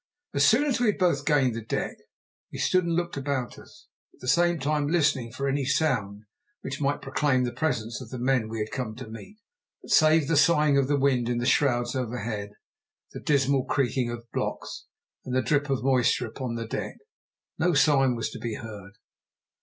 As 0.33 0.43
soon 0.47 0.63
as 0.63 0.79
we 0.79 0.87
had 0.87 0.97
both 0.97 1.27
gained 1.27 1.53
the 1.55 1.61
deck 1.61 1.95
we 2.51 2.57
stood 2.57 2.85
and 2.85 2.95
looked 2.95 3.17
about 3.17 3.59
us, 3.59 3.85
at 4.15 4.19
the 4.19 4.27
same 4.27 4.57
time 4.57 4.87
listening 4.87 5.31
for 5.31 5.47
any 5.47 5.63
sound 5.63 6.23
which 6.61 6.81
might 6.81 7.03
proclaim 7.03 7.43
the 7.43 7.51
presence 7.53 8.01
of 8.01 8.09
the 8.09 8.17
men 8.17 8.49
we 8.49 8.57
had 8.57 8.71
come 8.71 8.95
to 8.95 9.07
meet; 9.07 9.37
but 9.79 9.91
save 9.91 10.27
the 10.27 10.35
sighing 10.35 10.75
of 10.75 10.87
the 10.87 10.97
wind 10.97 11.29
in 11.29 11.37
the 11.37 11.45
shrouds 11.45 11.95
overhead, 11.95 12.49
the 13.11 13.19
dismal 13.19 13.63
creaking 13.63 14.09
of 14.09 14.25
blocks, 14.33 14.87
and 15.23 15.35
the 15.35 15.43
drip 15.43 15.69
of 15.69 15.83
moisture 15.83 16.25
upon 16.25 16.55
the 16.55 16.65
deck, 16.65 16.95
no 17.59 17.75
sign 17.75 18.15
was 18.15 18.31
to 18.31 18.39
be 18.39 18.55
heard. 18.55 18.93